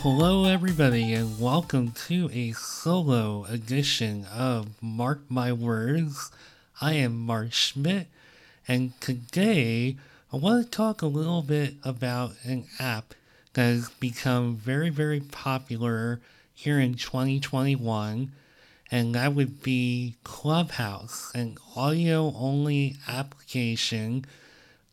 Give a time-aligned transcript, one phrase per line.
[0.00, 6.30] Hello everybody, and welcome to a solo edition of Mark My Words.
[6.82, 8.06] I am Mark Schmidt,
[8.68, 9.96] and today
[10.30, 13.14] I want to talk a little bit about an app
[13.54, 16.20] that has become very, very popular
[16.52, 18.30] here in 2021,
[18.90, 24.26] and that would be Clubhouse, an audio only application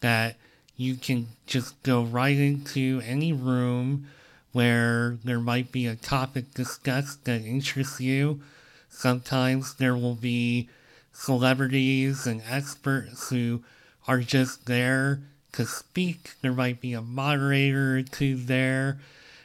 [0.00, 0.36] that
[0.76, 4.06] you can just go right into any room
[4.52, 8.40] where there might be a topic discussed that interests you.
[8.88, 10.68] Sometimes there will be
[11.12, 13.62] celebrities and experts who
[14.08, 15.20] are just there
[15.52, 16.32] to speak.
[16.42, 18.98] There might be a moderator or two there.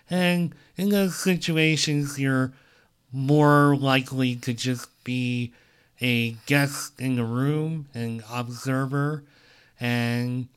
[0.09, 2.53] And in those situations, you're
[3.11, 5.53] more likely to just be
[6.01, 9.23] a guest in the room, an observer.
[9.79, 10.47] And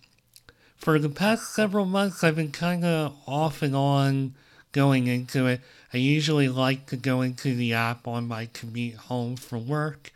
[0.78, 4.34] for the past several months, I've been kind of off and on
[4.72, 5.60] going into it.
[5.92, 10.12] I usually like to go into the app on my commute home from work.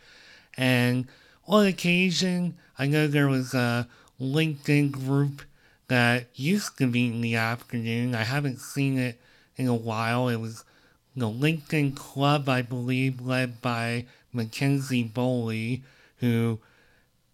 [0.55, 1.07] And
[1.47, 3.87] on occasion, I know there was a
[4.21, 5.41] LinkedIn group
[5.89, 8.15] that used to meet in the afternoon.
[8.15, 9.19] I haven't seen it
[9.57, 10.29] in a while.
[10.29, 10.63] It was
[11.15, 15.81] the LinkedIn Club, I believe, led by Mackenzie Boley,
[16.17, 16.59] who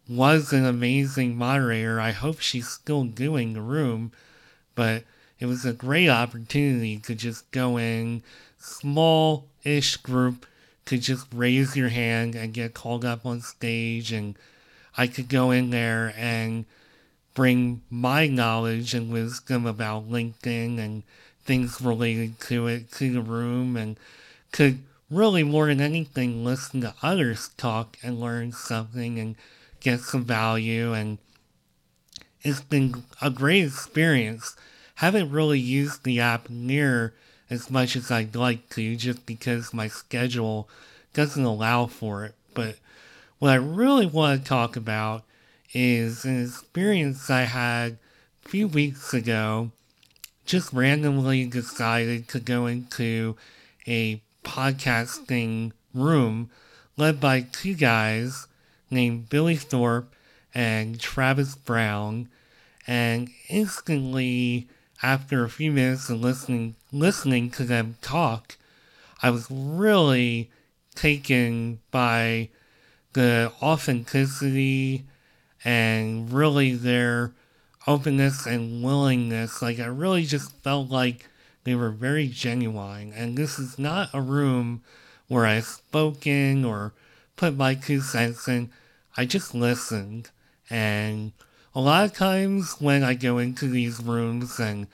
[0.10, 2.00] was an amazing moderator.
[2.00, 4.12] I hope she's still doing the room,
[4.74, 5.04] but
[5.40, 8.24] it was a great opportunity to just go in,
[8.58, 10.48] small ish group,
[10.86, 14.12] to just raise your hand and get called up on stage.
[14.12, 14.36] And
[14.98, 16.66] I could go in there and
[17.36, 21.04] bring my knowledge and wisdom about LinkedIn and
[21.46, 23.98] things related to it to the room and
[24.52, 24.80] could
[25.12, 29.36] really more than anything listen to others talk and learn something and
[29.80, 31.18] get some value and
[32.42, 34.56] it's been a great experience.
[34.96, 37.14] Haven't really used the app near
[37.50, 40.70] as much as I'd like to just because my schedule
[41.14, 42.36] doesn't allow for it.
[42.54, 42.76] But
[43.40, 45.24] what I really want to talk about
[45.74, 47.98] is an experience I had
[48.46, 49.72] a few weeks ago.
[50.46, 53.36] Just randomly decided to go into
[53.88, 56.50] a podcasting room
[56.98, 58.48] led by two guys
[58.90, 60.14] named Billy Thorpe
[60.54, 62.30] and Travis Brown,
[62.88, 64.68] and instantly,
[65.02, 68.58] after a few minutes of listening listening to them talk,
[69.22, 70.50] I was really
[70.96, 72.50] taken by
[73.14, 75.06] the authenticity
[75.64, 77.34] and really their
[77.88, 79.62] openness and willingness.
[79.62, 81.28] Like I really just felt like
[81.64, 83.14] they were very genuine.
[83.14, 84.82] And this is not a room
[85.28, 86.94] where I've spoken or
[87.40, 88.70] put my two cents in.
[89.16, 90.30] I just listened.
[90.70, 91.32] And
[91.74, 94.88] a lot of times when I go into these rooms and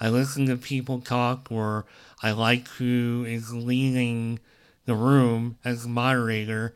[0.00, 1.86] I listen to people talk or
[2.20, 4.40] I like who is leading
[4.84, 6.74] the room as moderator,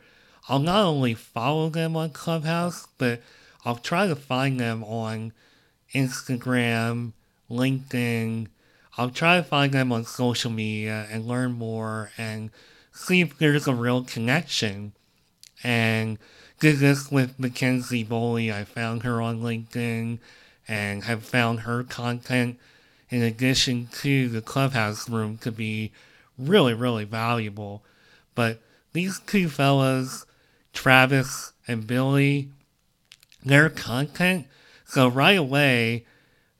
[0.48, 3.20] I'll not only follow them on Clubhouse, but
[3.64, 5.32] I'll try to find them on
[5.92, 7.14] Instagram,
[7.50, 8.46] LinkedIn.
[8.96, 12.50] I'll try to find them on social media and learn more and
[12.92, 14.92] see if there's a real connection.
[15.62, 16.18] And
[16.60, 18.52] did this with Mackenzie Boley.
[18.52, 20.18] I found her on LinkedIn
[20.68, 22.58] and have found her content
[23.08, 25.92] in addition to the clubhouse room to be
[26.38, 27.84] really, really valuable.
[28.34, 28.60] But
[28.92, 30.26] these two fellas,
[30.72, 32.50] Travis and Billy,
[33.44, 34.46] their content,
[34.86, 36.04] so right away,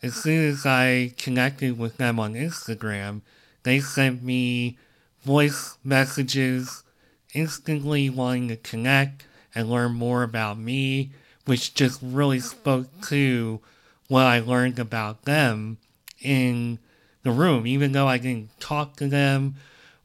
[0.03, 3.23] as soon as I connected with them on Instagram,
[3.63, 4.79] they sent me
[5.25, 6.85] voice messages
[7.35, 11.11] instantly wanting to connect and learn more about me,
[11.45, 13.61] which just really spoke to
[14.09, 15.79] what I learned about them
[16.21, 16.79] in
[17.23, 19.57] the room, even though I didn't talk to them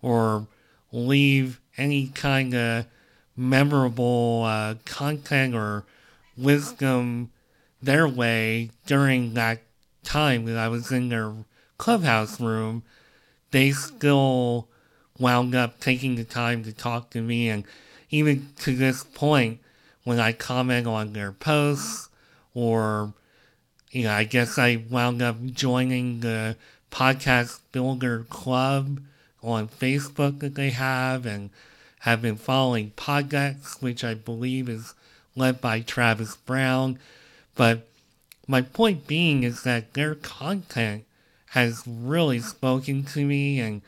[0.01, 0.47] or
[0.91, 2.85] leave any kind of
[3.35, 5.85] memorable uh, content or
[6.37, 7.31] wisdom
[7.81, 9.61] their way during that
[10.03, 11.33] time that I was in their
[11.77, 12.83] clubhouse room,
[13.51, 14.67] they still
[15.21, 17.63] wound up taking the time to talk to me and
[18.09, 19.59] even to this point,
[20.03, 22.09] when I comment on their posts,
[22.53, 23.13] or,
[23.91, 26.57] you know, I guess I wound up joining the
[26.91, 29.01] podcast builder club
[29.41, 31.49] on Facebook that they have and
[31.99, 34.93] have been following Poddex, which I believe is
[35.35, 36.99] led by Travis Brown.
[37.55, 37.87] But
[38.47, 41.05] my point being is that their content
[41.51, 43.81] has really spoken to me and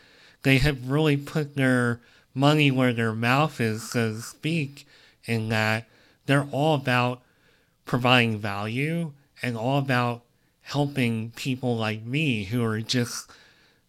[0.44, 2.00] they have really put their
[2.34, 4.88] money where their mouth is, so to speak,
[5.26, 5.86] in that
[6.26, 7.22] they're all about
[7.86, 9.12] providing value
[9.42, 10.22] and all about
[10.62, 13.30] helping people like me who are just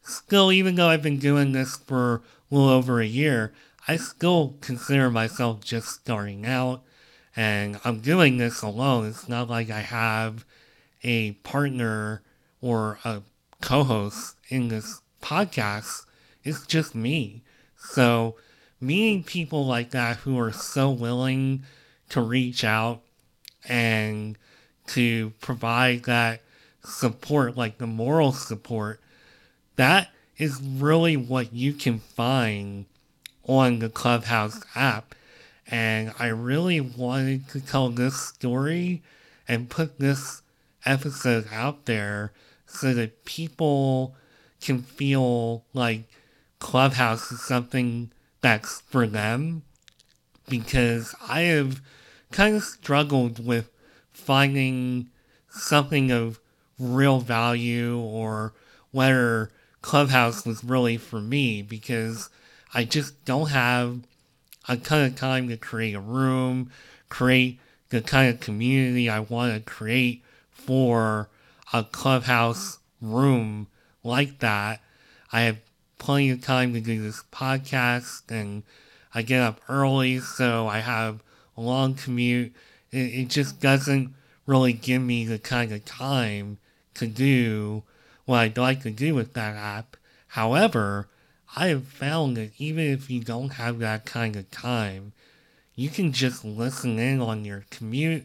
[0.03, 3.53] still, even though I've been doing this for a little over a year,
[3.87, 6.83] I still consider myself just starting out.
[7.37, 9.07] And I'm doing this alone.
[9.07, 10.45] It's not like I have
[11.03, 12.23] a partner
[12.61, 13.23] or a
[13.61, 16.07] co host in this podcast.
[16.45, 17.43] It's just me.
[17.77, 18.37] So,
[18.81, 21.65] meeting people like that who are so willing
[22.11, 23.03] to reach out
[23.67, 24.37] and
[24.89, 26.43] to provide that
[26.85, 29.01] support, like the moral support,
[29.77, 32.85] that is really what you can find
[33.47, 35.15] on the Clubhouse app.
[35.67, 39.03] And I really wanted to tell this story
[39.49, 40.43] and put this
[40.85, 42.33] episode out there
[42.67, 44.15] so that people
[44.61, 46.05] can feel like
[46.65, 49.63] Clubhouse is something that's for them.
[50.49, 51.83] Because I have
[52.33, 53.71] kind of struggled with
[54.13, 55.11] finding
[55.51, 56.41] something of
[56.79, 58.55] real value or
[58.93, 59.51] whether
[59.83, 62.31] Clubhouse was really for me because
[62.73, 64.01] I just don't have
[64.67, 66.71] a ton of time to create a room,
[67.11, 71.29] create the kind of community I want to create for
[71.75, 73.67] a clubhouse room
[74.03, 74.81] like that.
[75.31, 75.59] I have
[75.99, 78.63] plenty of time to do this podcast and
[79.15, 81.23] I get up early, so I have
[81.57, 82.53] a long commute.
[82.91, 84.13] It, it just doesn't
[84.45, 86.59] really give me the kind of time
[86.95, 87.85] to do
[88.25, 89.97] what I'd like to do with that app.
[90.29, 91.09] However,
[91.57, 95.13] I have found that even if you don't have that kind of time,
[95.77, 98.25] you can just listen in on your commute.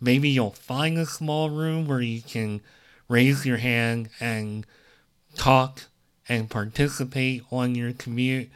[0.00, 2.60] Maybe you'll find a small room where you can
[3.08, 4.64] raise your hand and
[5.34, 5.82] talk
[6.28, 8.50] and participate on your commute.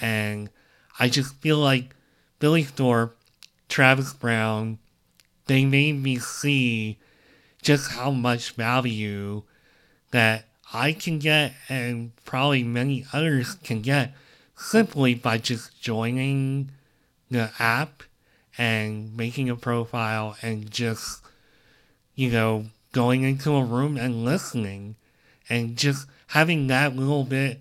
[0.00, 0.50] And
[0.98, 1.94] I just feel like
[2.38, 3.16] Billy Thorpe,
[3.68, 4.78] Travis Brown,
[5.46, 6.98] they made me see
[7.62, 9.42] just how much value
[10.10, 14.14] that I can get and probably many others can get
[14.56, 16.70] simply by just joining
[17.30, 18.02] the app
[18.58, 21.22] and making a profile and just,
[22.14, 24.96] you know, going into a room and listening
[25.48, 27.60] and just having that little bit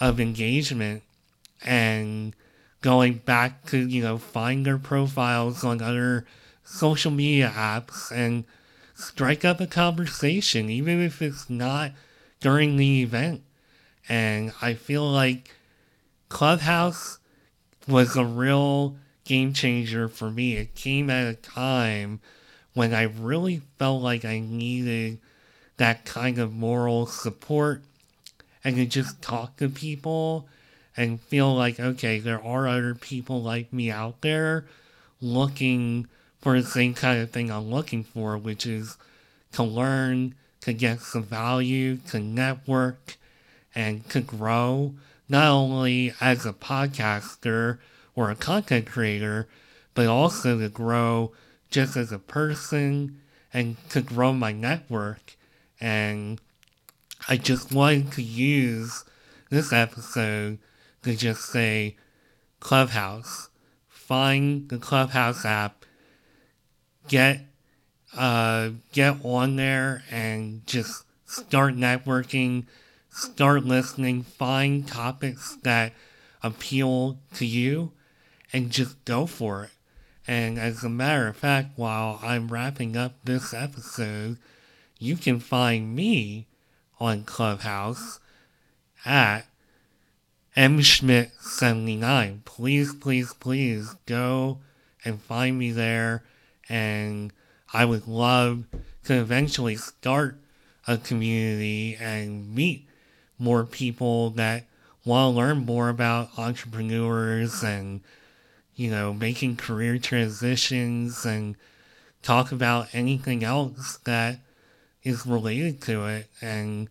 [0.00, 1.02] of engagement
[1.64, 2.34] and
[2.80, 6.26] going back to, you know, find their profiles on other
[6.64, 8.44] social media apps and
[8.94, 11.92] strike up a conversation, even if it's not
[12.40, 13.42] during the event.
[14.08, 15.54] And I feel like
[16.28, 17.18] Clubhouse
[17.86, 20.56] was a real game changer for me.
[20.56, 22.20] It came at a time
[22.74, 25.20] when I really felt like I needed
[25.82, 27.82] that kind of moral support
[28.62, 30.46] and to just talk to people
[30.96, 34.64] and feel like, okay, there are other people like me out there
[35.20, 36.06] looking
[36.40, 38.96] for the same kind of thing I'm looking for, which is
[39.54, 43.16] to learn to get some value, to network,
[43.74, 44.94] and to grow,
[45.28, 47.78] not only as a podcaster
[48.14, 49.48] or a content creator,
[49.94, 51.32] but also to grow
[51.70, 53.20] just as a person
[53.52, 55.36] and to grow my network.
[55.82, 56.40] And
[57.28, 59.04] I just wanted to use
[59.50, 60.60] this episode
[61.02, 61.96] to just say
[62.60, 63.48] Clubhouse.
[63.88, 65.84] Find the Clubhouse app,
[67.08, 67.40] get
[68.16, 72.66] uh, get on there and just start networking,
[73.10, 75.94] start listening, find topics that
[76.44, 77.90] appeal to you,
[78.52, 79.70] and just go for it.
[80.28, 84.38] And as a matter of fact, while I'm wrapping up this episode,
[85.02, 86.46] you can find me
[87.00, 88.20] on Clubhouse
[89.04, 89.42] at
[90.56, 92.44] mschmidt79.
[92.44, 94.58] Please, please, please go
[95.04, 96.22] and find me there
[96.68, 97.32] and
[97.74, 98.64] I would love
[99.04, 100.38] to eventually start
[100.86, 102.86] a community and meet
[103.40, 104.66] more people that
[105.04, 108.02] want to learn more about entrepreneurs and,
[108.76, 111.56] you know, making career transitions and
[112.22, 114.38] talk about anything else that
[115.02, 116.28] is related to it.
[116.40, 116.88] And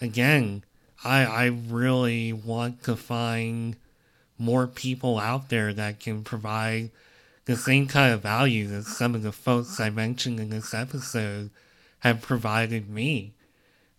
[0.00, 0.64] again,
[1.04, 3.76] I, I really want to find
[4.38, 6.90] more people out there that can provide
[7.44, 11.50] the same kind of value that some of the folks I mentioned in this episode
[12.00, 13.32] have provided me.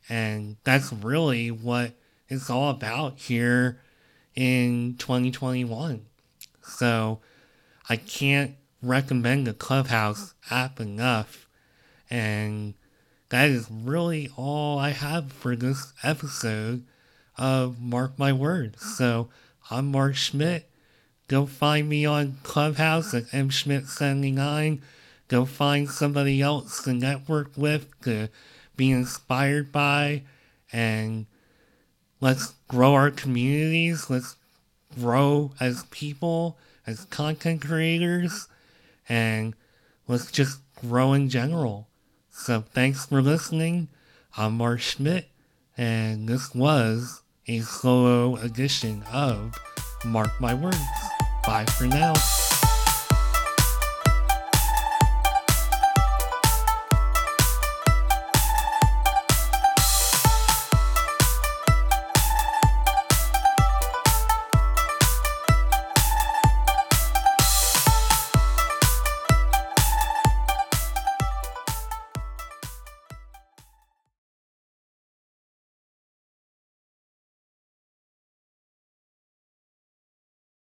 [0.07, 1.93] And that's really what
[2.27, 3.79] it's all about here
[4.35, 6.05] in 2021.
[6.63, 7.19] So
[7.89, 11.47] I can't recommend the Clubhouse app enough.
[12.09, 12.75] And
[13.29, 16.83] that is really all I have for this episode
[17.37, 18.83] of Mark My Words.
[18.97, 19.29] So
[19.69, 20.69] I'm Mark Schmidt.
[21.27, 24.81] Go find me on Clubhouse at mschmidt79.
[25.27, 28.29] Go find somebody else to network with, to
[28.75, 30.23] be inspired by,
[30.73, 31.27] and
[32.19, 34.09] let's grow our communities.
[34.09, 34.37] Let's
[34.99, 36.57] grow as people,
[36.87, 38.47] as content creators,
[39.07, 39.53] and
[40.07, 41.88] let's just grow in general.
[42.39, 43.89] So thanks for listening.
[44.37, 45.27] I'm Mark Schmidt,
[45.77, 49.59] and this was a solo edition of
[50.05, 50.77] Mark My Words.
[51.45, 52.13] Bye for now.